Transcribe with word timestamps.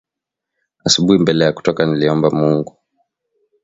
Asubui 0.85 1.17
mbele 1.21 1.45
ya 1.45 1.51
kutoka 1.53 1.85
niliomba 1.85 2.29
Mungu 2.29 2.77